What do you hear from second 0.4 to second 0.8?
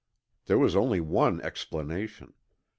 There was